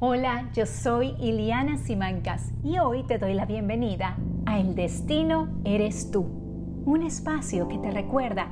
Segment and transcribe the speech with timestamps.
[0.00, 6.12] Hola, yo soy Iliana Simancas y hoy te doy la bienvenida a El Destino Eres
[6.12, 6.24] Tú,
[6.86, 8.48] un espacio que te recuerda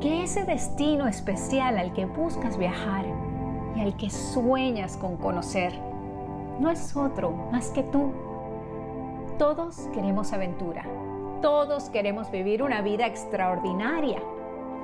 [0.00, 3.06] que ese destino especial al que buscas viajar
[3.74, 5.72] y al que sueñas con conocer
[6.60, 8.12] no es otro más que tú.
[9.36, 10.84] Todos queremos aventura,
[11.42, 14.22] todos queremos vivir una vida extraordinaria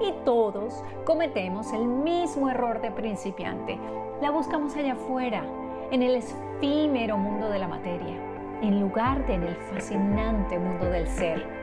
[0.00, 3.78] y todos cometemos el mismo error de principiante.
[4.20, 5.44] La buscamos allá afuera
[5.90, 8.16] en el efímero mundo de la materia,
[8.62, 11.59] en lugar de en el fascinante mundo del ser.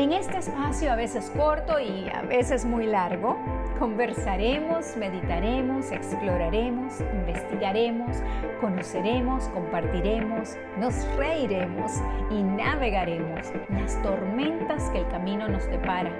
[0.00, 3.36] En este espacio, a veces corto y a veces muy largo,
[3.78, 8.16] conversaremos, meditaremos, exploraremos, investigaremos,
[8.62, 11.92] conoceremos, compartiremos, nos reiremos
[12.30, 16.10] y navegaremos las tormentas que el camino nos depara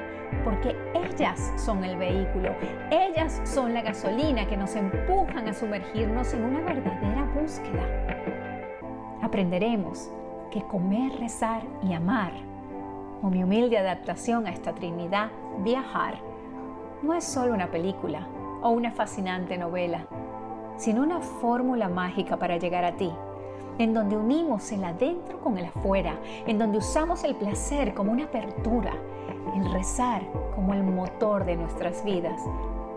[0.44, 2.54] porque ellas son el vehículo,
[2.90, 7.86] ellas son la gasolina que nos empujan a sumergirnos en una verdadera búsqueda.
[9.22, 10.10] Aprenderemos
[10.50, 12.49] que comer, rezar y amar,
[13.22, 16.18] o mi humilde adaptación a esta Trinidad, viajar,
[17.02, 18.26] no es solo una película
[18.62, 20.06] o una fascinante novela,
[20.76, 23.12] sino una fórmula mágica para llegar a ti
[23.78, 28.24] en donde unimos el adentro con el afuera, en donde usamos el placer como una
[28.24, 28.92] apertura,
[29.56, 30.22] el rezar
[30.54, 32.42] como el motor de nuestras vidas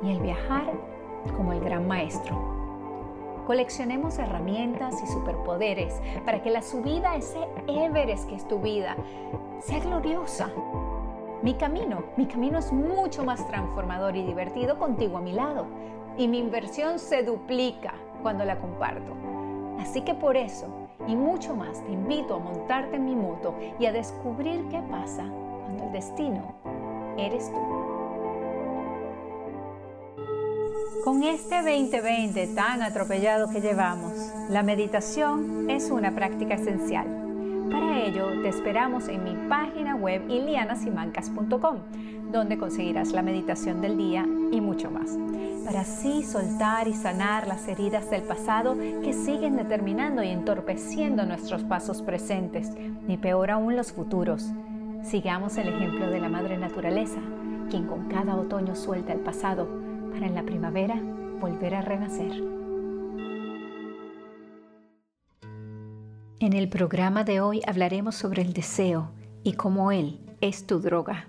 [0.04, 0.74] y el viajar
[1.38, 2.63] como el gran maestro.
[3.46, 8.96] Coleccionemos herramientas y superpoderes para que la subida a ese Everest que es tu vida
[9.60, 10.50] sea gloriosa.
[11.42, 15.66] Mi camino, mi camino es mucho más transformador y divertido contigo a mi lado
[16.18, 19.14] y mi inversión se duplica cuando la comparto.
[19.80, 20.68] Así que por eso
[21.08, 25.26] y mucho más te invito a montarte en mi moto y a descubrir qué pasa
[25.66, 26.54] cuando el destino
[27.18, 27.93] eres tú.
[31.04, 34.14] Con este 2020 tan atropellado que llevamos,
[34.50, 37.06] la meditación es una práctica esencial.
[37.70, 41.80] Para ello, te esperamos en mi página web ilianasimancas.com,
[42.32, 45.18] donde conseguirás la meditación del día y mucho más,
[45.66, 51.66] para así soltar y sanar las heridas del pasado que siguen determinando y entorpeciendo nuestros
[51.66, 52.72] pasos presentes,
[53.06, 54.54] ni peor aún los futuros.
[55.04, 57.20] Sigamos el ejemplo de la Madre Naturaleza,
[57.70, 60.96] quien con cada otoño suelta el pasado para en la primavera
[61.40, 62.32] volver a renacer.
[66.40, 69.12] En el programa de hoy hablaremos sobre el deseo
[69.44, 71.28] y cómo él es tu droga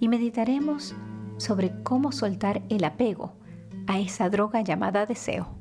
[0.00, 0.94] y meditaremos
[1.36, 3.36] sobre cómo soltar el apego
[3.86, 5.56] a esa droga llamada deseo.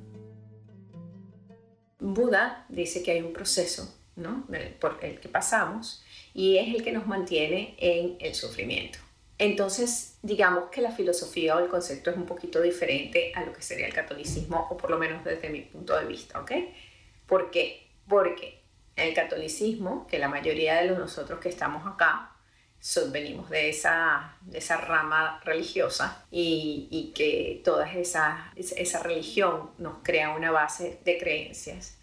[2.00, 4.48] Buda dice que hay un proceso ¿no?
[4.80, 8.98] por el que pasamos y es el que nos mantiene en el sufrimiento.
[9.40, 13.62] Entonces, digamos que la filosofía o el concepto es un poquito diferente a lo que
[13.62, 16.52] sería el catolicismo, o por lo menos desde mi punto de vista, ¿ok?
[17.26, 17.88] ¿Por qué?
[18.08, 18.62] Porque
[18.98, 22.36] el catolicismo, que la mayoría de nosotros que estamos acá
[23.12, 30.52] venimos de esa, esa rama religiosa y, que toda esa, esa religión nos crea una
[30.52, 31.98] base de creencias.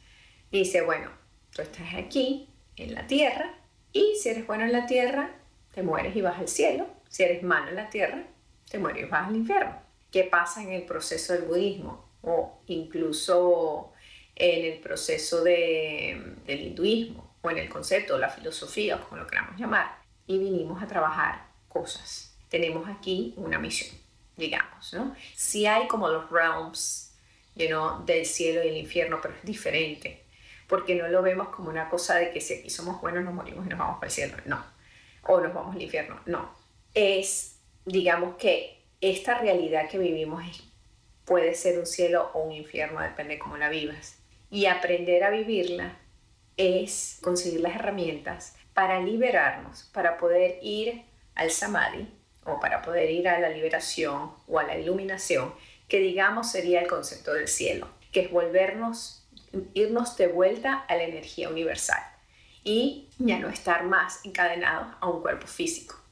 [0.50, 1.10] dice, bueno,
[1.54, 3.54] tú estás aquí en la tierra
[3.92, 5.30] y si eres bueno en la tierra,
[5.74, 6.95] te mueres y vas al cielo.
[7.16, 8.24] Si eres malo en la tierra,
[8.70, 9.74] te mueres vas al infierno.
[10.12, 12.10] ¿Qué pasa en el proceso del budismo?
[12.20, 13.94] O incluso
[14.34, 19.58] en el proceso de, del hinduismo, o en el concepto, la filosofía, como lo queramos
[19.58, 19.96] llamar
[20.26, 22.36] y vinimos a trabajar cosas.
[22.50, 23.96] Tenemos aquí una misión,
[24.36, 25.16] digamos, ¿no?
[25.34, 27.16] Si hay como los realms,
[27.54, 30.22] you know, del cielo y el infierno, pero es diferente,
[30.66, 33.64] porque no lo vemos como una cosa de que si aquí somos buenos nos morimos
[33.64, 34.62] y nos vamos para el cielo, no,
[35.22, 36.55] o nos vamos al infierno, no.
[36.96, 40.42] Es, digamos que esta realidad que vivimos
[41.26, 44.16] puede ser un cielo o un infierno, depende de cómo la vivas.
[44.50, 45.98] Y aprender a vivirla
[46.56, 51.02] es conseguir las herramientas para liberarnos, para poder ir
[51.34, 52.08] al samadhi
[52.44, 55.54] o para poder ir a la liberación o a la iluminación,
[55.88, 59.28] que digamos sería el concepto del cielo, que es volvernos,
[59.74, 62.00] irnos de vuelta a la energía universal
[62.64, 66.05] y ya no estar más encadenados a un cuerpo físico.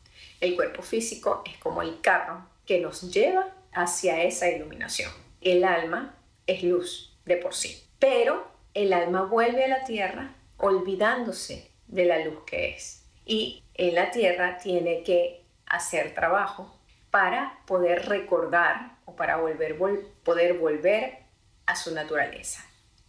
[0.45, 5.11] El cuerpo físico es como el carro que nos lleva hacia esa iluminación.
[5.41, 11.71] El alma es luz de por sí, pero el alma vuelve a la tierra olvidándose
[11.87, 13.07] de la luz que es.
[13.25, 16.79] Y en la tierra tiene que hacer trabajo
[17.11, 19.79] para poder recordar o para volver,
[20.25, 21.21] poder volver
[21.65, 22.63] a su naturaleza.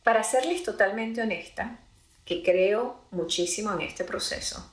[0.04, 1.80] Para serles totalmente honesta,
[2.24, 4.72] que creo muchísimo en este proceso,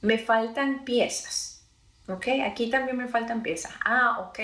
[0.00, 1.53] me faltan piezas.
[2.08, 2.26] ¿Ok?
[2.44, 3.72] Aquí también me faltan piezas.
[3.84, 4.38] Ah, ok.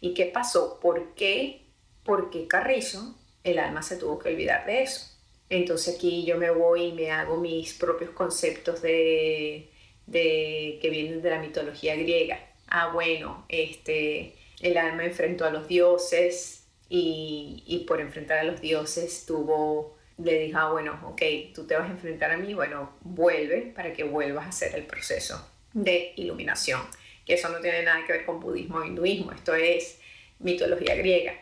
[0.00, 0.80] ¿Y qué pasó?
[0.80, 1.62] ¿Por qué?
[2.04, 5.10] Porque Carrizo, el alma se tuvo que olvidar de eso.
[5.48, 9.70] Entonces aquí yo me voy y me hago mis propios conceptos de,
[10.06, 12.38] de que vienen de la mitología griega.
[12.68, 18.60] Ah, bueno, este, el alma enfrentó a los dioses y, y por enfrentar a los
[18.60, 21.22] dioses tuvo, le dijo, ah, bueno, ok,
[21.54, 24.86] tú te vas a enfrentar a mí, bueno, vuelve para que vuelvas a hacer el
[24.86, 26.80] proceso de iluminación,
[27.24, 29.98] que eso no tiene nada que ver con budismo o hinduismo, esto es
[30.38, 31.34] mitología griega.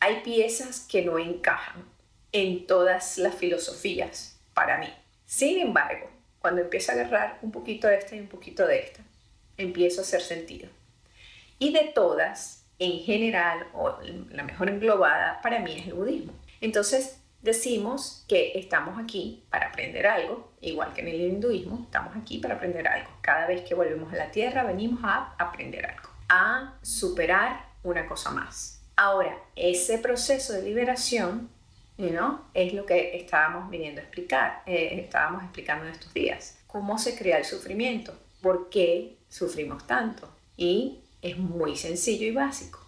[0.00, 1.84] Hay piezas que no encajan
[2.32, 4.92] en todas las filosofías para mí.
[5.26, 9.00] Sin embargo, cuando empiezo a agarrar un poquito de esta y un poquito de esta,
[9.56, 10.68] empiezo a hacer sentido.
[11.58, 13.98] Y de todas, en general, o
[14.30, 16.32] la mejor englobada, para mí es el budismo.
[16.60, 22.38] Entonces, decimos que estamos aquí para aprender algo, igual que en el hinduismo, estamos aquí
[22.38, 23.10] para aprender algo.
[23.20, 28.30] Cada vez que volvemos a la tierra, venimos a aprender algo, a superar una cosa
[28.30, 28.82] más.
[28.96, 31.50] Ahora, ese proceso de liberación
[31.98, 32.44] ¿no?
[32.54, 36.58] Es lo que estábamos viniendo a explicar, eh, estábamos explicando en estos días.
[36.68, 38.16] ¿Cómo se crea el sufrimiento?
[38.40, 40.28] ¿Por qué sufrimos tanto?
[40.56, 42.78] Y es muy sencillo y básico.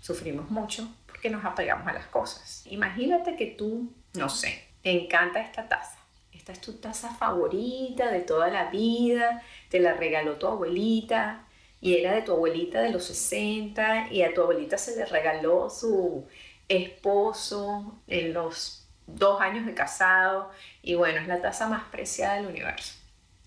[0.00, 0.88] Sufrimos mucho
[1.24, 2.66] porque nos apegamos a las cosas.
[2.66, 5.96] Imagínate que tú, no sé, te encanta esta taza.
[6.32, 11.46] Esta es tu taza favorita de toda la vida, te la regaló tu abuelita
[11.80, 15.70] y era de tu abuelita de los 60 y a tu abuelita se le regaló
[15.70, 16.26] su
[16.68, 20.50] esposo, en los dos años de casado,
[20.82, 22.96] y bueno, es la taza más preciada del universo.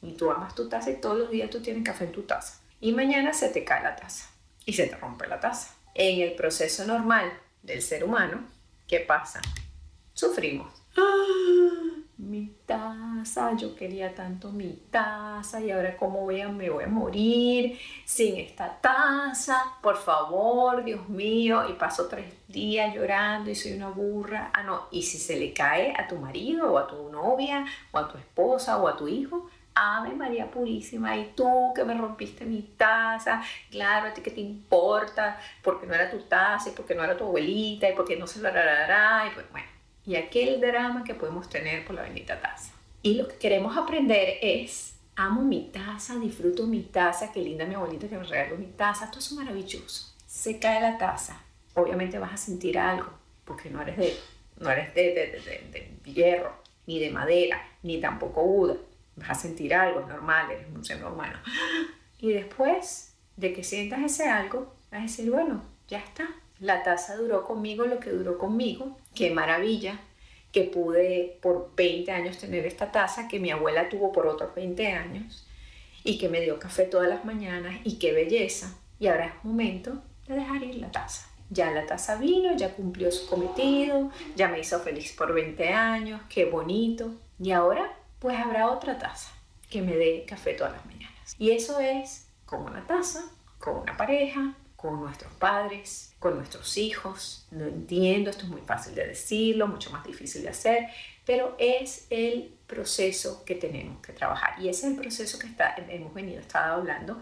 [0.02, 2.60] Y tú amas tu taza y todos los días tú tienes café en tu taza.
[2.82, 4.32] Y mañana se te cae la taza
[4.66, 5.76] y se te rompe la taza.
[5.94, 7.32] En el proceso normal
[7.68, 8.46] del ser humano,
[8.88, 9.42] ¿qué pasa?
[10.14, 10.74] Sufrimos.
[10.98, 11.04] ¡Ah!
[12.18, 17.80] mi taza, yo quería tanto mi taza y ahora como vean me voy a morir
[18.06, 23.90] sin esta taza, por favor, Dios mío, y paso tres días llorando y soy una
[23.90, 24.50] burra.
[24.54, 28.00] Ah, no, y si se le cae a tu marido o a tu novia o
[28.00, 29.48] a tu esposa o a tu hijo,
[29.80, 34.42] Ave María Purísima, y tú que me rompiste mi taza, claro, a ti que te
[34.42, 38.28] importa, porque no era tu taza y porque no era tu abuelita y porque no
[38.28, 39.78] se lo hará, y pues bueno
[40.08, 42.72] y aquel drama que podemos tener por la bendita taza.
[43.04, 47.76] Y lo que queremos aprender es, amo mi taza, disfruto mi taza, qué linda mi
[47.76, 50.16] abuelita que me regaló mi taza, esto es maravilloso.
[50.26, 53.10] Se cae la taza, obviamente vas a sentir algo,
[53.44, 54.18] porque no eres de,
[54.62, 56.54] no eres de, de, de, hierro,
[56.86, 58.78] ni de madera, ni tampoco Buda.
[59.18, 61.38] Vas a sentir algo, es normal, eres un ser humano.
[62.20, 66.28] Y después de que sientas ese algo, vas a decir, bueno, ya está,
[66.60, 68.98] la taza duró conmigo lo que duró conmigo.
[69.14, 70.00] Qué maravilla
[70.52, 74.88] que pude por 20 años tener esta taza que mi abuela tuvo por otros 20
[74.88, 75.48] años
[76.04, 78.76] y que me dio café todas las mañanas y qué belleza.
[79.00, 81.30] Y ahora es momento de dejar ir la taza.
[81.50, 86.22] Ya la taza vino, ya cumplió su cometido, ya me hizo feliz por 20 años,
[86.30, 87.14] qué bonito.
[87.40, 89.32] Y ahora pues habrá otra taza
[89.70, 91.36] que me dé café todas las mañanas.
[91.38, 93.24] Y eso es como una taza,
[93.60, 97.48] con una pareja, con nuestros padres, con nuestros hijos.
[97.52, 100.88] No entiendo, esto es muy fácil de decirlo, mucho más difícil de hacer,
[101.26, 104.62] pero es el proceso que tenemos que trabajar.
[104.62, 107.22] Y ese es el proceso que está, hemos venido, estaba hablando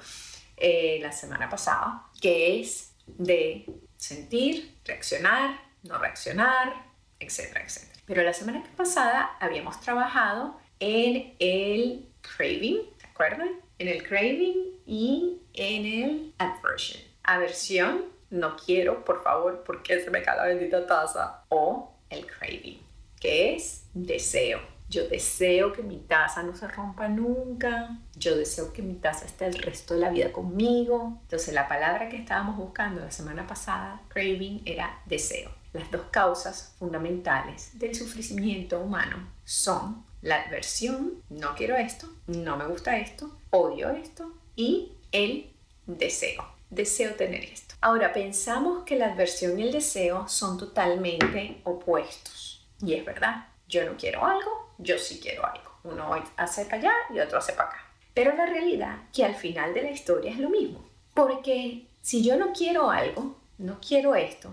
[0.57, 3.65] eh, la semana pasada, que es de
[3.97, 6.73] sentir, reaccionar, no reaccionar,
[7.19, 8.01] etcétera, etcétera.
[8.05, 13.49] Pero la semana pasada habíamos trabajado en el craving, ¿se acuerdan?
[13.79, 20.21] En el craving y en el aversion aversión, no quiero, por favor, porque se me
[20.21, 22.81] cae la bendita taza, o el craving,
[23.19, 24.59] que es deseo.
[24.87, 27.97] Yo deseo que mi taza no se rompa nunca.
[28.15, 31.17] Yo deseo que mi taza esté el resto de la vida conmigo.
[31.23, 35.49] Entonces la palabra que estábamos buscando la semana pasada, craving, era deseo.
[35.73, 42.67] Las dos causas fundamentales del sufrimiento humano son la adversión, no quiero esto, no me
[42.67, 45.53] gusta esto, odio esto, y el
[45.85, 47.75] deseo deseo tener esto.
[47.81, 52.67] Ahora, pensamos que la adversión y el deseo son totalmente opuestos.
[52.81, 55.71] Y es verdad, yo no quiero algo, yo sí quiero algo.
[55.83, 57.91] Uno hace para allá y otro hace para acá.
[58.13, 60.85] Pero la realidad que al final de la historia es lo mismo.
[61.13, 64.51] Porque si yo no quiero algo, no quiero esto,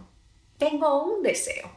[0.59, 1.71] tengo un deseo.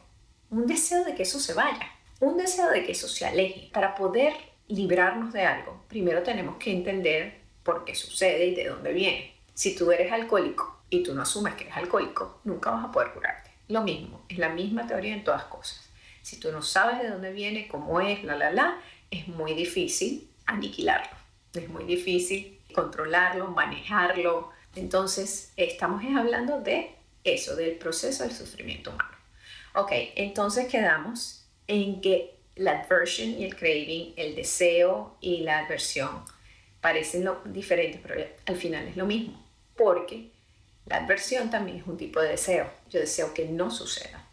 [0.50, 1.90] Un deseo de que eso se vaya.
[2.20, 3.70] Un deseo de que eso se aleje.
[3.72, 4.34] Para poder
[4.68, 9.34] librarnos de algo, primero tenemos que entender por qué sucede y de dónde viene.
[9.54, 13.12] Si tú eres alcohólico y tú no asumes que eres alcohólico, nunca vas a poder
[13.12, 13.50] curarte.
[13.68, 15.88] Lo mismo, es la misma teoría en todas cosas.
[16.22, 18.80] Si tú no sabes de dónde viene, cómo es, la, la, la,
[19.10, 21.16] es muy difícil aniquilarlo.
[21.52, 24.50] Es muy difícil controlarlo, manejarlo.
[24.74, 26.94] Entonces, estamos hablando de
[27.24, 29.10] eso, del proceso del sufrimiento humano.
[29.74, 36.24] Ok, entonces quedamos en que la aversion y el craving, el deseo y la adversión,
[36.80, 39.44] parecen lo, diferentes, pero al final es lo mismo.
[39.76, 40.30] Porque
[40.86, 42.70] la adversión también es un tipo de deseo.
[42.90, 44.24] Yo deseo que no suceda.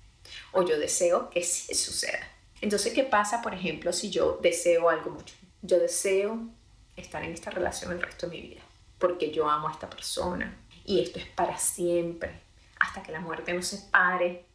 [0.51, 2.19] O yo deseo que sí suceda.
[2.61, 5.35] Entonces, ¿qué pasa, por ejemplo, si yo deseo algo mucho?
[5.61, 6.47] Yo deseo
[6.95, 8.61] estar en esta relación el resto de mi vida.
[8.99, 10.57] Porque yo amo a esta persona.
[10.85, 12.39] Y esto es para siempre.
[12.79, 14.45] Hasta que la muerte nos separe.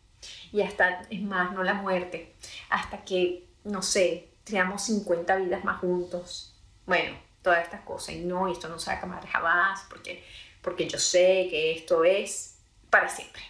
[0.53, 2.35] Y hasta, es más, no la muerte.
[2.71, 6.55] Hasta que, no sé, seamos 50 vidas más juntos.
[6.87, 8.15] Bueno, todas estas cosas.
[8.15, 9.85] Y no, esto no se va a acabar jamás.
[9.89, 10.23] Porque
[10.63, 12.57] porque yo sé que esto es
[12.91, 13.43] para siempre.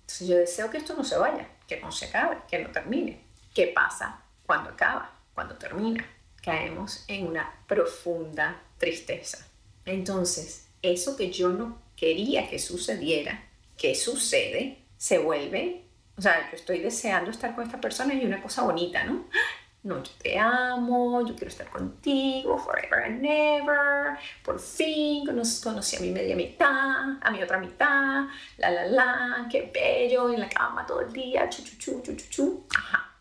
[0.00, 3.20] Entonces yo deseo que esto no se vaya, que no se acabe, que no termine.
[3.54, 6.04] ¿Qué pasa cuando acaba, cuando termina?
[6.42, 9.46] Caemos en una profunda tristeza.
[9.84, 13.44] Entonces, eso que yo no quería que sucediera,
[13.76, 15.84] que sucede, se vuelve,
[16.16, 19.24] o sea, yo estoy deseando estar con esta persona y una cosa bonita, ¿no?
[19.82, 26.00] no, yo te amo, yo quiero estar contigo, forever and ever, por fin conocí a
[26.00, 28.24] mi media mitad, a mi otra mitad,
[28.56, 32.16] la la la, qué bello, en la cama todo el día, chu chu chu chu
[32.16, 33.12] chu chu, ajá,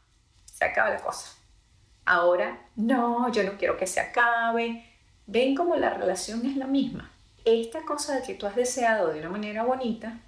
[0.45, 1.35] se acaba la cosa.
[2.05, 4.85] Ahora, no, yo no quiero que se acabe.
[5.25, 7.09] Ven como la relación es la misma.
[7.45, 10.19] Esta cosa de que tú has deseado de una manera bonita,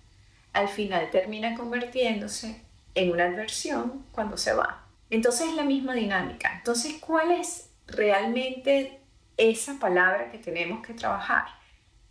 [0.56, 2.62] al final termina convirtiéndose
[2.96, 4.88] en una adversión cuando se va.
[5.10, 6.54] Entonces es la misma dinámica.
[6.56, 9.00] Entonces, ¿cuál es realmente
[9.38, 11.46] esa palabra que tenemos que trabajar?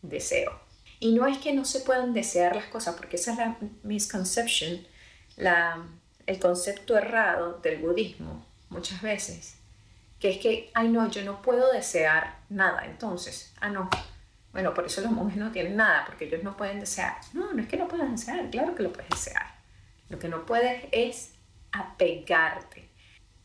[0.03, 0.61] Deseo.
[1.01, 4.87] Y no es que no se puedan desear las cosas, porque esa es la misconception,
[5.37, 5.83] la,
[6.27, 9.57] el concepto errado del budismo muchas veces,
[10.21, 13.89] que es que, ay no, yo no puedo desear nada, entonces, ah no,
[14.55, 17.17] bueno, por eso los monjes no tienen nada, porque ellos no pueden desear.
[17.33, 19.53] No, no es que no puedas desear, claro que lo puedes desear.
[20.09, 21.33] Lo que no puedes es
[21.73, 22.89] apegarte.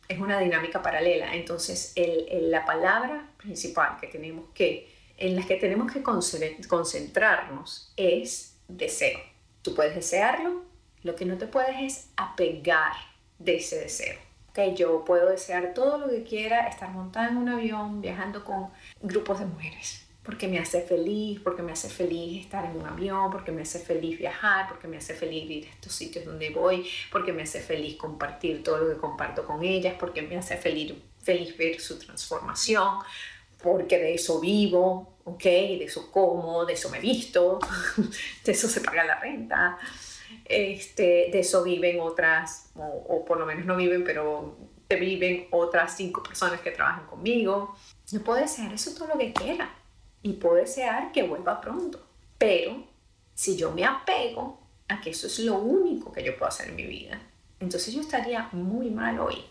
[0.07, 1.33] Es una dinámica paralela.
[1.33, 9.19] Entonces, la palabra principal que tenemos que, en la que tenemos que concentrarnos es deseo.
[9.63, 10.63] Tú puedes desearlo,
[11.01, 12.93] lo que no te puedes es apegar
[13.39, 14.19] de ese deseo.
[14.51, 18.69] Okay, yo puedo desear todo lo que quiera, estar montada en un avión, viajando con
[19.01, 23.31] grupos de mujeres porque me hace feliz, porque me hace feliz estar en un avión,
[23.31, 26.87] porque me hace feliz viajar, porque me hace feliz ir a estos sitios donde voy,
[27.11, 30.93] porque me hace feliz compartir todo lo que comparto con ellas, porque me hace feliz,
[31.23, 32.99] feliz ver su transformación,
[33.63, 35.43] porque de eso vivo, ¿ok?
[35.43, 37.59] De eso como, de eso me visto,
[38.43, 39.77] de eso se paga la renta,
[40.45, 44.57] este, de eso viven otras, o, o por lo menos no viven, pero
[44.89, 47.75] viven otras cinco personas que trabajan conmigo.
[48.11, 49.78] Yo puedo desear eso todo lo que quiera
[50.21, 52.05] y puedo desear que vuelva pronto.
[52.37, 52.83] Pero
[53.35, 56.75] si yo me apego a que eso es lo único que yo puedo hacer en
[56.75, 57.21] mi vida,
[57.59, 59.43] entonces yo estaría muy mal hoy.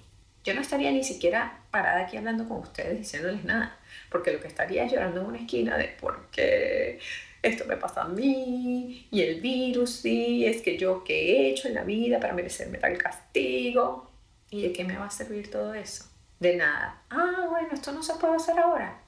[0.44, 3.78] Yo no estaría ni siquiera parada aquí hablando con ustedes diciéndoles nada,
[4.10, 6.98] porque lo que estaría es llorando en una esquina de por qué
[7.42, 11.68] esto me pasa a mí y el virus, sí, es que yo qué he hecho
[11.68, 14.10] en la vida para merecerme tal castigo.
[14.50, 16.06] ¿Y de qué me va a servir todo eso?
[16.40, 17.02] De nada.
[17.10, 18.98] Ah, bueno, esto no se puede hacer ahora.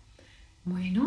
[0.65, 1.07] Bueno,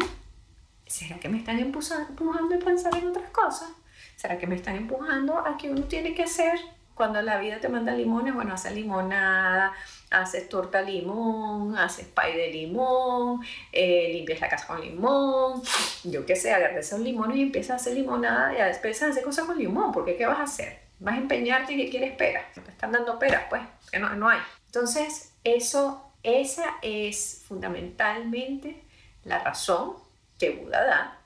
[0.94, 3.70] ¿será que me están empujando a pensar en otras cosas?
[4.16, 6.54] ¿Será que me están empujando a que uno tiene que hacer
[6.94, 8.36] cuando la vida te manda limones?
[8.36, 9.74] Bueno, haces limonada,
[10.12, 15.64] haces torta limón, haces pay de limón, eh, limpias la casa con limón,
[16.04, 19.24] yo qué sé, agarras esos limones y empiezas a hacer limonada y después a hacer
[19.24, 20.80] cosas con limón, porque ¿qué vas a hacer?
[21.00, 22.46] Vas a empeñarte y ¿qué quieres peras?
[22.54, 24.40] Te están dando peras, pues, que no, no hay.
[24.68, 28.84] Entonces, eso, esa es fundamentalmente
[29.24, 30.03] la razón
[30.38, 31.22] que Buda da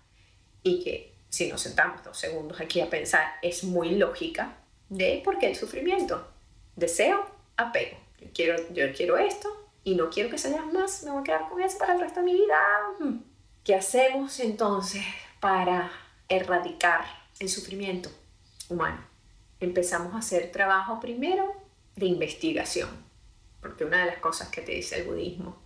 [0.64, 4.58] y que si nos sentamos dos segundos aquí a pensar es muy lógica
[4.90, 6.28] de por qué el sufrimiento.
[6.76, 7.26] Deseo,
[7.58, 7.98] apego.
[8.20, 9.50] Yo quiero, yo quiero esto
[9.84, 12.20] y no quiero que se más, me voy a quedar con eso para el resto
[12.20, 12.58] de mi vida.
[13.00, 13.20] Hmm.
[13.64, 15.04] ¿Qué hacemos entonces
[15.40, 15.92] para
[16.30, 17.06] erradicar
[17.40, 18.10] el sufrimiento
[18.70, 19.04] humano?
[19.60, 21.54] Empezamos a hacer trabajo primero
[21.96, 22.90] de investigación,
[23.62, 25.58] porque una de las cosas que te dice el budismo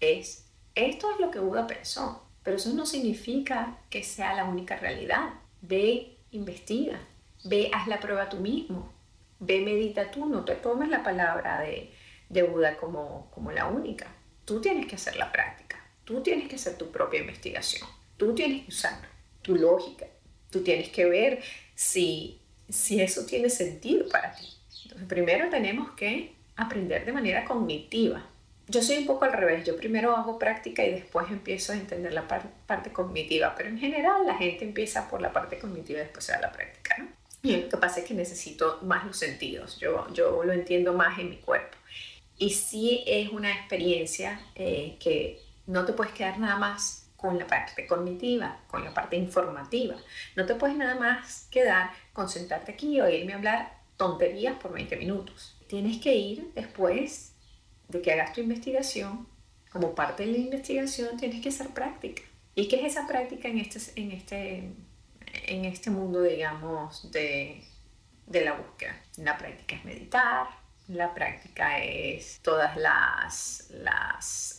[0.00, 4.74] es, esto es lo que Buda pensó, pero eso no significa que sea la única
[4.76, 5.34] realidad.
[5.60, 6.98] Ve, investiga,
[7.44, 8.90] ve, haz la prueba tú mismo,
[9.38, 11.92] ve, medita tú, no te tomes la palabra de,
[12.30, 14.06] de Buda como, como la única.
[14.46, 17.86] Tú tienes que hacer la práctica, tú tienes que hacer tu propia investigación,
[18.16, 18.98] tú tienes que usar
[19.42, 20.06] tu lógica,
[20.50, 21.42] tú tienes que ver
[21.74, 24.48] si, si eso tiene sentido para ti.
[24.84, 28.24] Entonces, primero tenemos que aprender de manera cognitiva
[28.68, 32.12] yo soy un poco al revés, yo primero hago práctica y después empiezo a entender
[32.12, 36.24] la parte cognitiva, pero en general la gente empieza por la parte cognitiva y después
[36.24, 37.08] se da la práctica, ¿no?
[37.42, 41.18] Y lo que pasa es que necesito más los sentidos, yo, yo lo entiendo más
[41.18, 41.76] en mi cuerpo.
[42.36, 47.46] Y sí es una experiencia eh, que no te puedes quedar nada más con la
[47.46, 49.96] parte cognitiva, con la parte informativa.
[50.36, 54.96] No te puedes nada más quedar con sentarte aquí y oírme hablar tonterías por 20
[54.96, 55.56] minutos.
[55.66, 57.32] Tienes que ir después
[57.88, 59.26] de que hagas tu investigación,
[59.70, 62.22] como parte de la investigación tienes que hacer práctica.
[62.54, 64.70] ¿Y qué es esa práctica en este, en este,
[65.46, 67.62] en este mundo, digamos, de,
[68.26, 68.96] de la búsqueda?
[69.16, 70.48] La práctica es meditar,
[70.88, 74.58] la práctica es todas las, las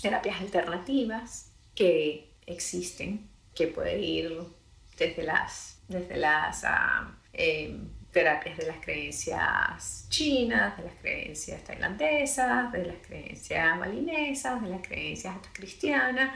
[0.00, 4.38] terapias alternativas que existen, que pueden ir
[4.98, 6.64] desde las, desde las
[7.32, 14.68] em, terapias de las creencias chinas, de las creencias tailandesas, de las creencias malinesas, de
[14.70, 16.32] las creencias hasta cristianas.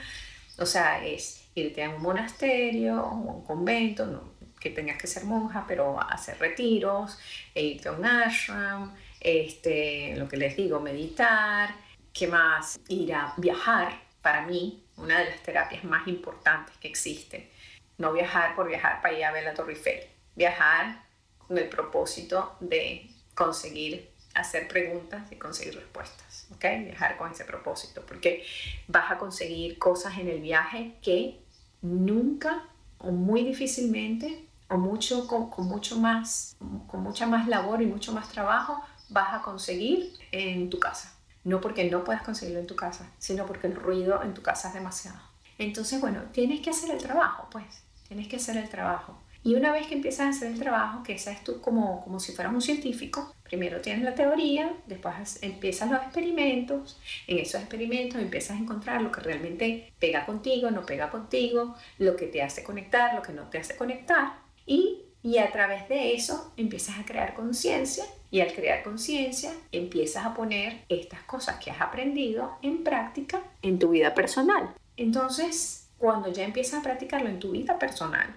[0.58, 5.24] O sea, es irte a un monasterio o un convento, no que tengas que ser
[5.24, 7.16] monja, pero hacer retiros,
[7.54, 11.70] e irte a un ashram, este, lo que les digo, meditar,
[12.12, 12.80] ¿qué más?
[12.88, 17.50] Ir a viajar, para mí, una de las terapias más importantes que existe.
[17.98, 20.00] No viajar por viajar para ir a ver la Torre Eiffel,
[20.34, 21.07] viajar
[21.48, 26.64] con el propósito de conseguir hacer preguntas y conseguir respuestas, ¿ok?
[26.84, 28.44] Viajar con ese propósito, porque
[28.86, 31.40] vas a conseguir cosas en el viaje que
[31.82, 38.12] nunca o muy difícilmente o mucho con, mucho más con mucha más labor y mucho
[38.12, 41.14] más trabajo vas a conseguir en tu casa.
[41.44, 44.68] No porque no puedas conseguirlo en tu casa, sino porque el ruido en tu casa
[44.68, 45.18] es demasiado.
[45.56, 47.64] Entonces, bueno, tienes que hacer el trabajo, pues,
[48.06, 49.18] tienes que hacer el trabajo.
[49.44, 52.20] Y una vez que empiezas a hacer el trabajo, que esa es tú como, como
[52.20, 58.20] si fueras un científico, primero tienes la teoría, después empiezas los experimentos, en esos experimentos
[58.20, 62.62] empiezas a encontrar lo que realmente pega contigo, no pega contigo, lo que te hace
[62.62, 64.34] conectar, lo que no te hace conectar,
[64.66, 70.26] y, y a través de eso empiezas a crear conciencia y al crear conciencia empiezas
[70.26, 74.74] a poner estas cosas que has aprendido en práctica en tu vida personal.
[74.96, 78.36] Entonces, cuando ya empiezas a practicarlo en tu vida personal,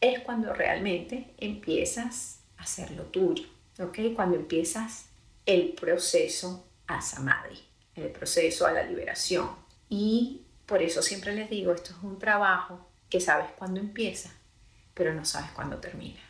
[0.00, 3.44] es cuando realmente empiezas a hacer lo tuyo,
[3.78, 3.98] ¿ok?
[4.14, 5.06] Cuando empiezas
[5.46, 7.58] el proceso a samadhi,
[7.94, 9.50] el proceso a la liberación.
[9.88, 14.30] Y por eso siempre les digo, esto es un trabajo que sabes cuándo empieza,
[14.94, 16.20] pero no sabes cuándo termina.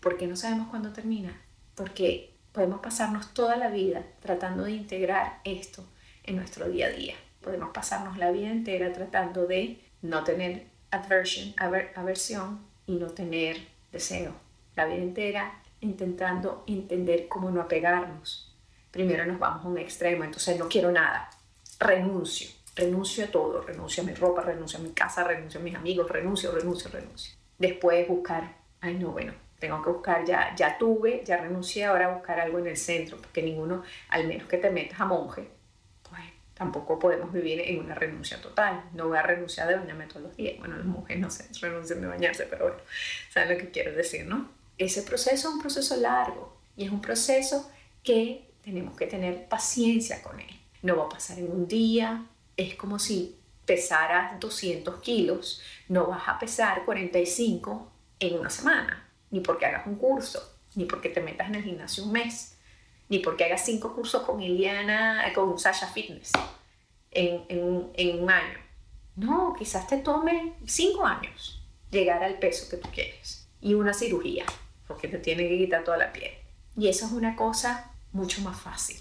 [0.00, 1.40] ¿Por qué no sabemos cuándo termina?
[1.74, 5.84] Porque podemos pasarnos toda la vida tratando de integrar esto
[6.24, 7.14] en nuestro día a día.
[7.40, 13.58] Podemos pasarnos la vida entera tratando de no tener aversion, aversión y no tener
[13.92, 14.32] deseo.
[14.74, 18.52] La vida entera intentando entender cómo no apegarnos.
[18.90, 21.30] Primero nos vamos a un extremo, entonces no quiero nada,
[21.78, 25.74] renuncio, renuncio a todo, renuncio a mi ropa, renuncio a mi casa, renuncio a mis
[25.74, 27.34] amigos, renuncio, renuncio, renuncio.
[27.58, 32.40] Después buscar, ay no, bueno, tengo que buscar, ya, ya tuve, ya renuncié, ahora buscar
[32.40, 35.48] algo en el centro, porque ninguno, al menos que te metas a monje,
[36.58, 38.82] tampoco podemos vivir en una renuncia total.
[38.92, 40.58] No voy a renunciar de bañarme todos los días.
[40.58, 42.82] Bueno, las mujeres no sé, renuncian de bañarse, pero bueno,
[43.30, 44.50] ¿saben lo que quiero decir, no?
[44.76, 47.70] Ese proceso es un proceso largo y es un proceso
[48.02, 50.60] que tenemos que tener paciencia con él.
[50.82, 56.22] No va a pasar en un día, es como si pesaras 200 kilos, no vas
[56.26, 61.48] a pesar 45 en una semana, ni porque hagas un curso, ni porque te metas
[61.48, 62.57] en el gimnasio un mes
[63.08, 66.32] ni porque hagas cinco cursos con Iliana, con Sasha Fitness
[67.10, 68.58] en, en, en un año.
[69.16, 74.44] No, quizás te tome cinco años llegar al peso que tú quieres y una cirugía,
[74.86, 76.32] porque te tiene que quitar toda la piel.
[76.76, 78.98] Y eso es una cosa mucho más fácil.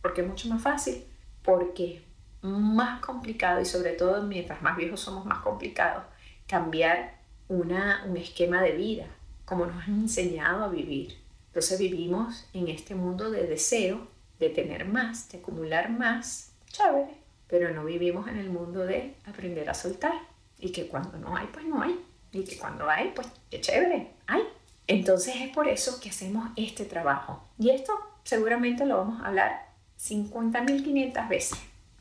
[0.00, 1.04] ¿Por qué mucho más fácil?
[1.42, 2.02] Porque
[2.40, 6.04] más complicado y sobre todo mientras más viejos somos más complicados
[6.46, 7.18] cambiar
[7.48, 9.06] una, un esquema de vida,
[9.44, 11.18] como nos han enseñado a vivir.
[11.58, 14.06] Entonces vivimos en este mundo de deseo,
[14.38, 17.12] de tener más, de acumular más, chévere,
[17.48, 20.12] pero no vivimos en el mundo de aprender a soltar
[20.60, 21.98] y que cuando no hay, pues no hay,
[22.30, 24.42] y que cuando hay, pues qué chévere, hay.
[24.86, 27.42] Entonces es por eso que hacemos este trabajo.
[27.58, 27.92] Y esto
[28.22, 29.66] seguramente lo vamos a hablar
[30.00, 31.58] 50.500 veces,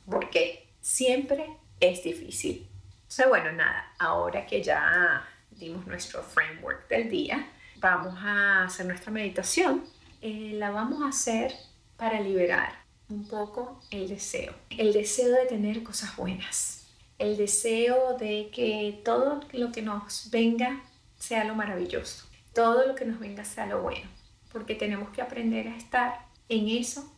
[0.07, 1.47] porque siempre
[1.79, 2.67] es difícil.
[2.93, 7.47] Entonces, bueno, nada, ahora que ya dimos nuestro framework del día,
[7.79, 9.83] vamos a hacer nuestra meditación,
[10.21, 11.53] eh, la vamos a hacer
[11.97, 12.73] para liberar
[13.09, 14.53] un poco el deseo.
[14.69, 16.85] El deseo de tener cosas buenas.
[17.17, 20.81] El deseo de que todo lo que nos venga
[21.17, 22.27] sea lo maravilloso.
[22.53, 24.09] Todo lo que nos venga sea lo bueno.
[24.51, 27.11] Porque tenemos que aprender a estar en eso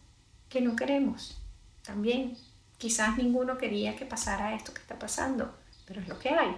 [0.48, 1.42] que no queremos.
[1.84, 2.38] También,
[2.78, 5.54] quizás ninguno quería que pasara esto que está pasando,
[5.86, 6.56] pero es lo que hay.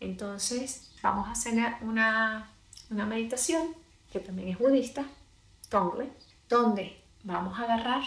[0.00, 2.50] Entonces, vamos a hacer una
[2.90, 3.74] una meditación
[4.12, 5.04] que también es budista,
[5.68, 6.10] Tongle,
[6.48, 8.02] donde vamos a agarrar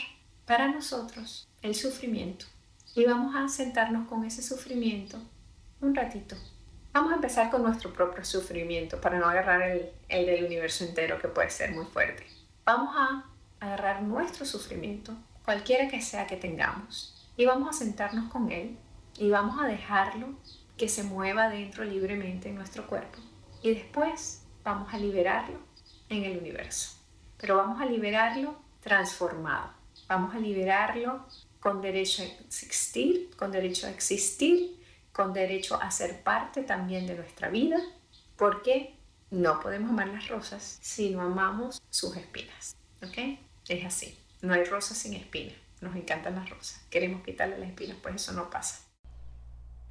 [0.46, 2.46] para nosotros el sufrimiento.
[2.96, 5.18] Y vamos a sentarnos con ese sufrimiento
[5.82, 6.36] un ratito.
[6.92, 11.20] Vamos a empezar con nuestro propio sufrimiento para no agarrar el, el del universo entero
[11.20, 12.26] que puede ser muy fuerte.
[12.66, 13.26] Vamos a
[13.60, 15.14] agarrar nuestro sufrimiento,
[15.46, 18.78] cualquiera que sea que tengamos, y vamos a sentarnos con él
[19.18, 20.28] y vamos a dejarlo
[20.78, 23.20] que se mueva dentro libremente en nuestro cuerpo.
[23.62, 25.60] Y después vamos a liberarlo
[26.10, 26.98] en el universo.
[27.38, 29.72] Pero vamos a liberarlo transformado.
[30.08, 31.26] Vamos a liberarlo
[31.60, 34.80] con derecho a existir, con derecho a existir,
[35.12, 37.78] con derecho a ser parte también de nuestra vida,
[38.38, 38.96] porque
[39.32, 42.76] no podemos amar las rosas si no amamos sus espinas.
[43.04, 43.40] ¿Ok?
[43.68, 44.18] Es así.
[44.42, 45.56] No hay rosas sin espinas.
[45.82, 46.86] Nos encantan las rosas.
[46.90, 48.86] Queremos quitarle las espinas, pues eso no pasa.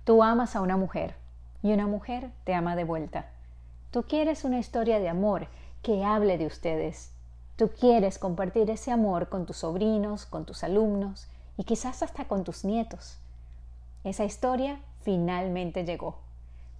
[0.04, 1.14] Tú amas a una mujer
[1.62, 3.30] y una mujer te ama de vuelta.
[3.90, 5.48] Tú quieres una historia de amor
[5.82, 7.12] que hable de ustedes,
[7.58, 12.44] Tú quieres compartir ese amor con tus sobrinos, con tus alumnos y quizás hasta con
[12.44, 13.18] tus nietos.
[14.04, 16.20] Esa historia finalmente llegó.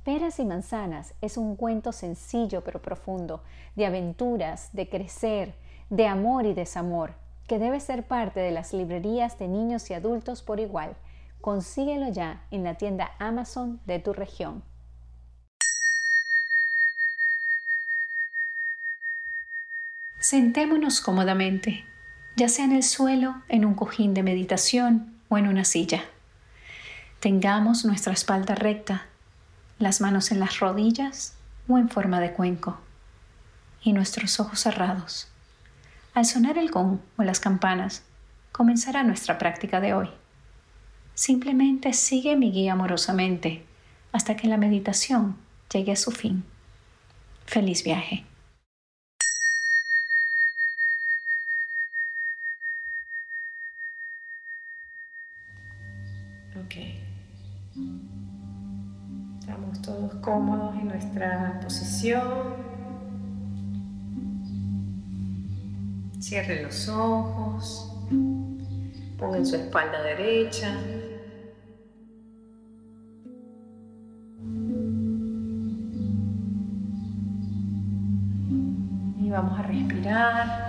[0.05, 3.43] Peras y Manzanas es un cuento sencillo pero profundo,
[3.75, 5.57] de aventuras, de crecer,
[5.91, 7.15] de amor y desamor,
[7.49, 10.95] que debe ser parte de las librerías de niños y adultos por igual.
[11.41, 14.63] Consíguelo ya en la tienda Amazon de tu región.
[20.31, 21.87] Sentémonos cómodamente,
[22.37, 26.05] ya sea en el suelo, en un cojín de meditación o en una silla.
[27.19, 29.07] Tengamos nuestra espalda recta,
[29.79, 31.33] las manos en las rodillas
[31.67, 32.79] o en forma de cuenco,
[33.83, 35.29] y nuestros ojos cerrados.
[36.13, 38.03] Al sonar el gong o las campanas,
[38.53, 40.11] comenzará nuestra práctica de hoy.
[41.15, 43.65] Simplemente sigue mi guía amorosamente
[44.13, 45.39] hasta que la meditación
[45.73, 46.45] llegue a su fin.
[47.47, 48.28] Feliz viaje.
[60.29, 62.23] Cómodos en nuestra posición.
[66.21, 67.91] Cierren los ojos.
[69.19, 70.69] Pongan su espalda derecha.
[79.19, 80.68] Y vamos a respirar.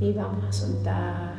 [0.00, 1.34] Y vamos a soltar.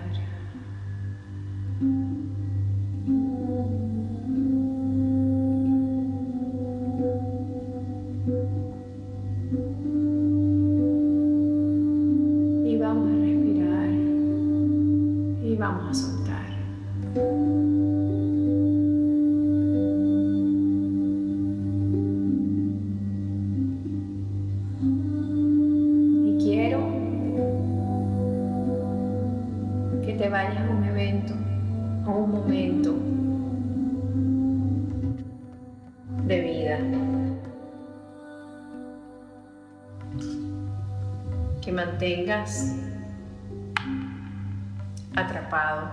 [45.15, 45.89] Atrapado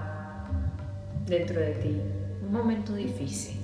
[1.26, 2.00] dentro de ti
[2.42, 3.61] un momento difícil,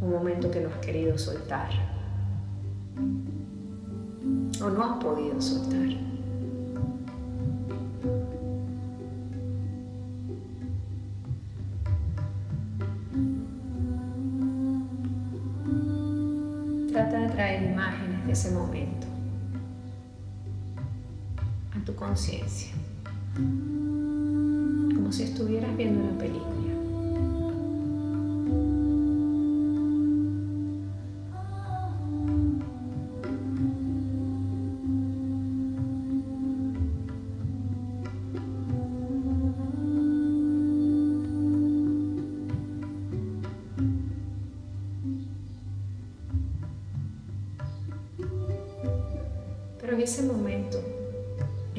[0.00, 1.68] un momento que no has querido soltar
[4.62, 5.88] o no has podido soltar.
[16.92, 18.95] Trata de traer imágenes de ese momento
[24.94, 26.75] como si estuvieras viendo una película.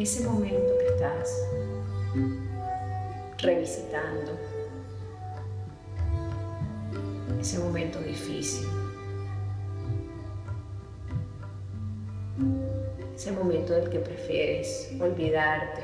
[0.07, 1.29] Ese momento que estás
[3.39, 4.31] revisitando,
[7.41, 8.69] ese momento difícil,
[13.13, 15.83] ese momento del que prefieres olvidarte,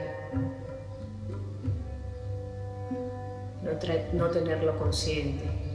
[3.62, 3.72] no,
[4.14, 5.73] no tenerlo consciente.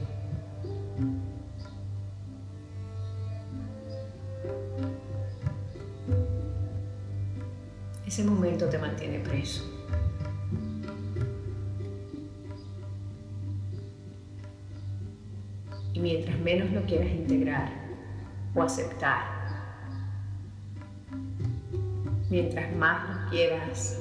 [23.31, 24.01] Quieras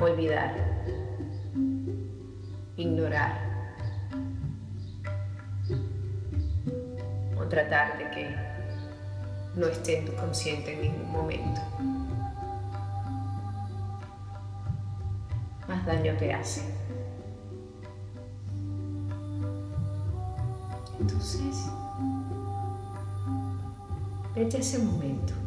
[0.00, 0.54] olvidar,
[2.76, 3.38] ignorar
[7.36, 8.36] o tratar de que
[9.56, 11.60] no esté en tu consciente en ningún momento.
[15.68, 16.62] Más daño te hace.
[21.00, 21.70] Entonces,
[24.34, 25.43] vete a ese momento.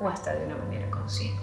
[0.00, 1.42] O hasta de una manera consciente.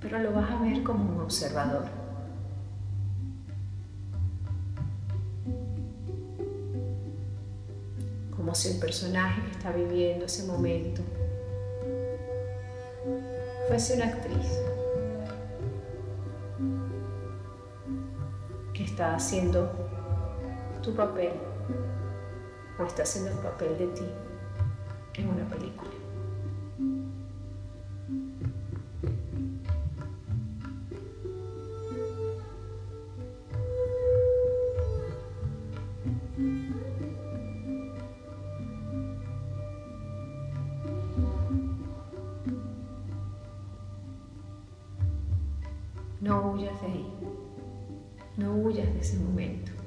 [0.00, 1.84] Pero lo vas a ver como un observador.
[8.34, 11.02] Como si el personaje que está viviendo ese momento
[13.68, 14.58] fuese una actriz
[18.72, 19.70] que está haciendo
[20.82, 21.49] tu papel
[22.90, 24.04] está haciendo el papel de ti
[25.14, 25.90] en una película.
[46.20, 47.14] No huyas de ahí.
[48.36, 49.79] No huyas de ese momento.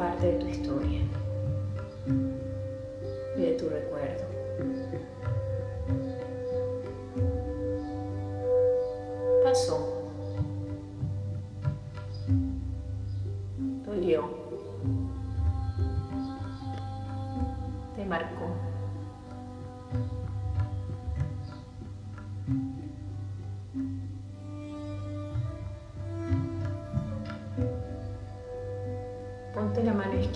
[0.00, 1.09] Parte de tu historia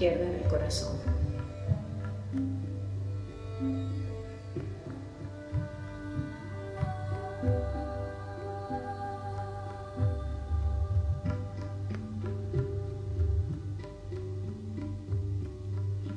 [0.04, 0.96] izquierda en el corazón.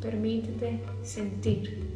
[0.02, 1.87] Permítete sentir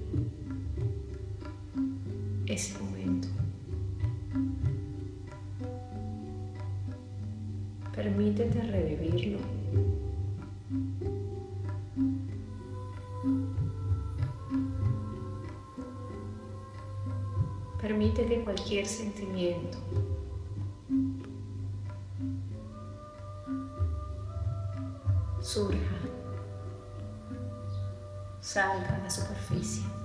[17.81, 19.79] Permite que cualquier sentimiento
[25.41, 25.97] surja,
[28.39, 30.00] salga a la superficie.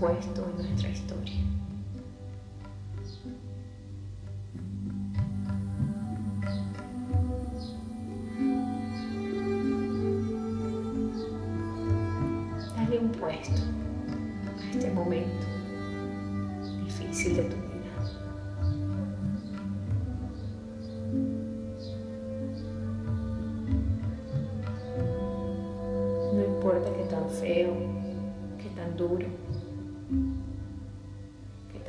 [0.00, 1.34] No tenga su puesto en nuestra historia.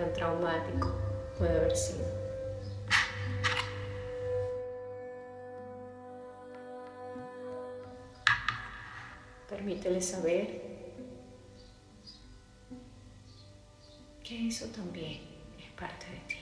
[0.02, 0.92] Tan traumático
[1.38, 2.06] puede haber sido.
[9.48, 10.62] Permítele saber
[14.24, 15.22] que eso también
[15.60, 16.38] es parte de ti.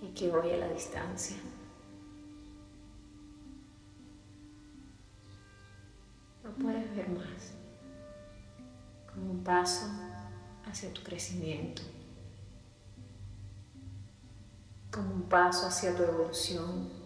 [0.00, 1.38] Y que voy a la distancia
[6.44, 7.53] no puedes ver más
[9.44, 9.86] paso
[10.66, 11.82] hacia tu crecimiento,
[14.90, 17.04] como un paso hacia tu evolución.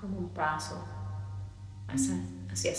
[0.00, 0.76] como un paso
[1.88, 2.14] hacia,
[2.50, 2.70] hacia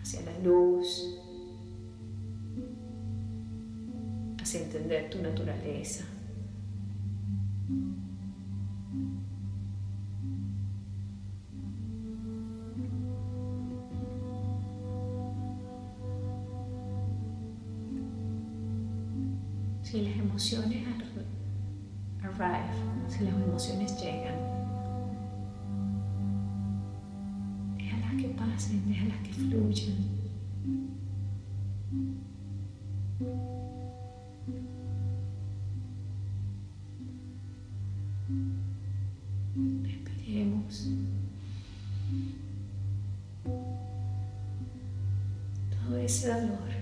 [0.00, 1.18] hacia la luz,
[4.40, 6.04] hacia entender tu naturaleza.
[20.40, 20.86] Emociones
[22.22, 22.72] arrive,
[23.08, 24.36] si las emociones llegan,
[27.76, 30.20] déjalas que pasen, déjalas que fluyan.
[39.82, 40.88] Respiremos.
[45.84, 46.79] Todo ese dolor.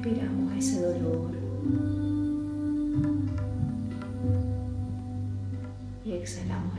[0.00, 1.32] Respiramos ese dolor.
[6.04, 6.78] Y exhalamos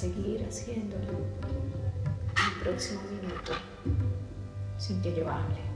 [0.00, 3.52] seguir haciéndolo el próximo minuto
[4.78, 5.69] sin que yo hable.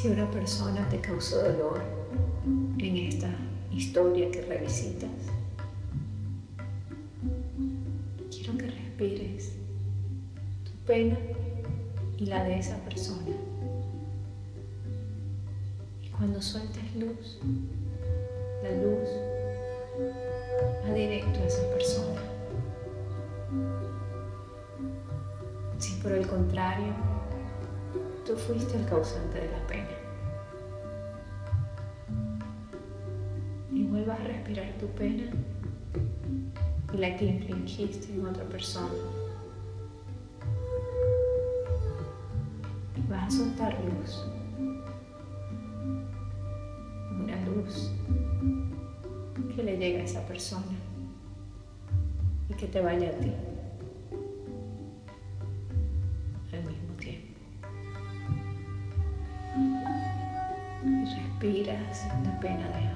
[0.00, 1.82] Si una persona te causó dolor
[2.78, 3.28] en esta
[3.70, 5.10] historia que revisitas,
[8.30, 9.52] quiero que respires
[10.64, 11.18] tu pena
[12.16, 13.36] y la de esa persona.
[16.02, 17.38] Y cuando sueltes luz,
[18.62, 19.06] la luz
[20.82, 22.22] va directo a esa persona,
[25.76, 27.09] sin por el contrario,
[28.50, 29.88] fuiste el causante de la pena.
[33.72, 35.30] Y vuelvas a respirar tu pena
[36.92, 38.90] y la que infringiste en otra persona.
[42.96, 44.24] Y vas a soltar luz.
[47.22, 47.92] Una luz
[49.54, 50.76] que le llega a esa persona
[52.48, 53.32] y que te vaya a ti.
[62.40, 62.68] Pena.
[62.68, 62.89] de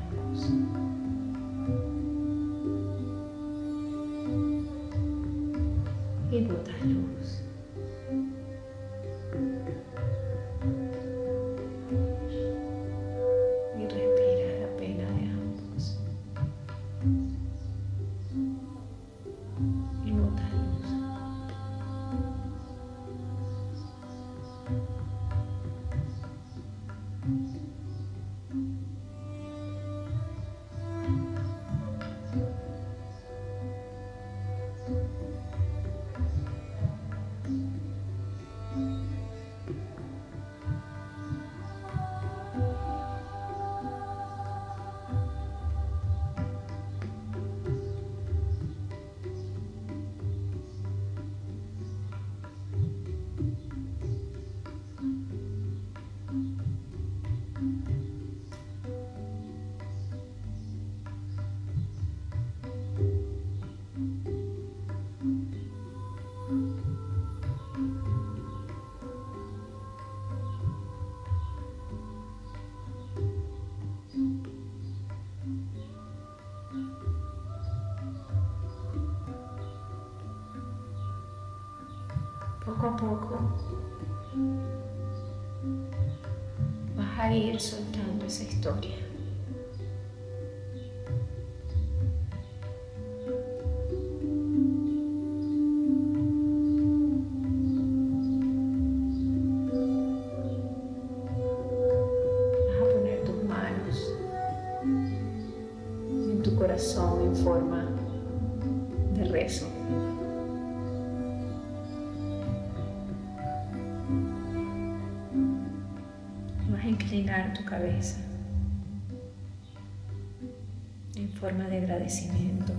[122.05, 122.75] agradecimiento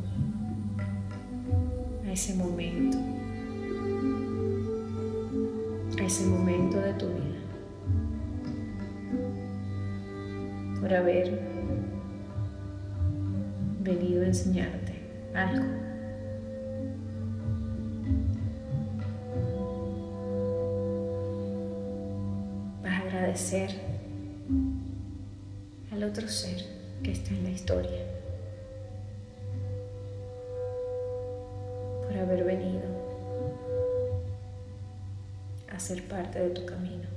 [2.05, 2.97] a ese momento,
[5.99, 7.39] a ese momento de tu vida,
[10.79, 11.41] por haber
[13.81, 14.93] venido a enseñarte
[15.33, 15.65] algo.
[22.83, 23.71] Vas a agradecer
[25.91, 26.57] al otro ser
[27.01, 28.14] que está en la historia
[35.85, 37.14] ser parte de tu camino.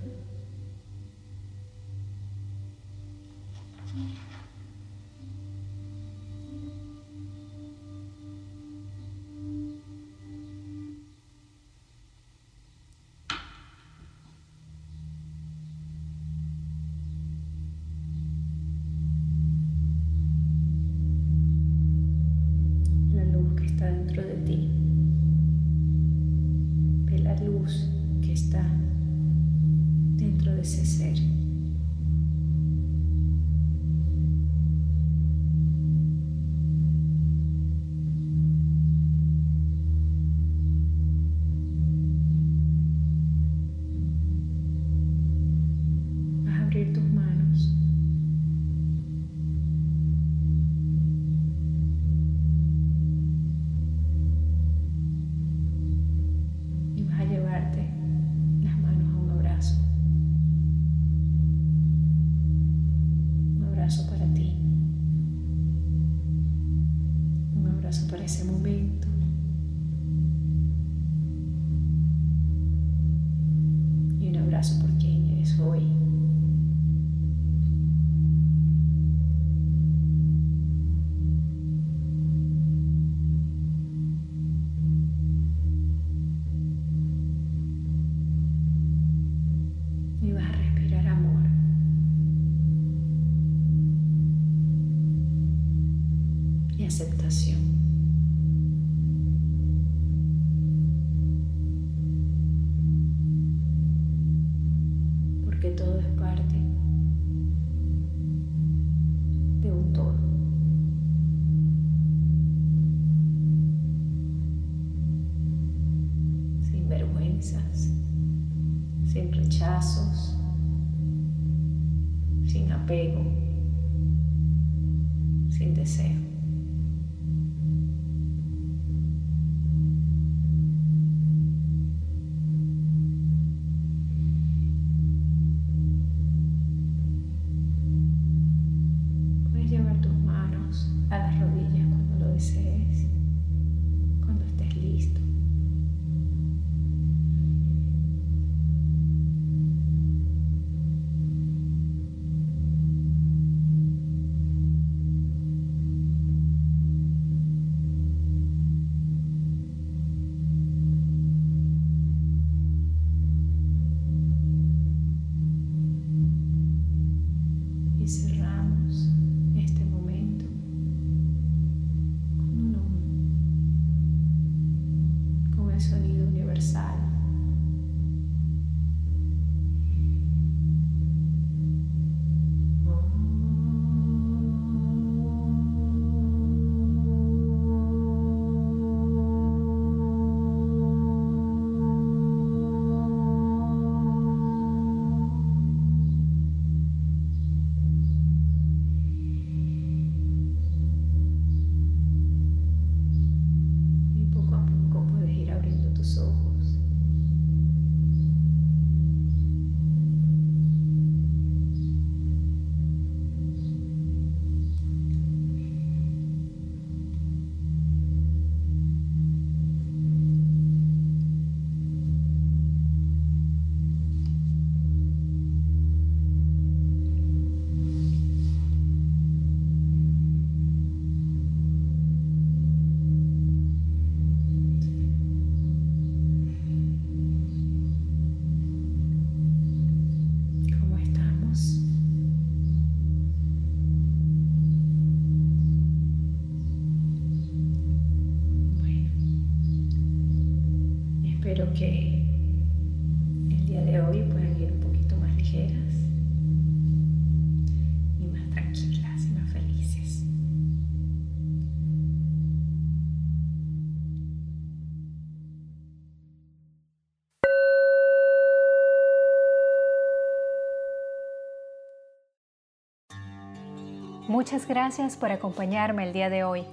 [274.39, 276.65] Muchas gracias por acompañarme el día de hoy.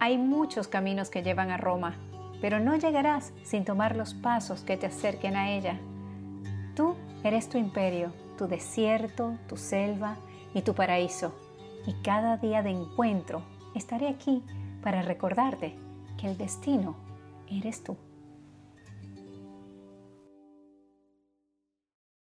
[0.00, 1.94] Hay muchos caminos que llevan a Roma
[2.40, 5.78] pero no llegarás sin tomar los pasos que te acerquen a ella.
[6.74, 10.16] Tú eres tu imperio, tu desierto, tu selva
[10.52, 11.32] y tu paraíso.
[11.86, 13.44] Y cada día de encuentro
[13.76, 14.42] estaré aquí
[14.82, 15.78] para recordarte
[16.18, 16.96] que el destino
[17.48, 17.96] eres tú.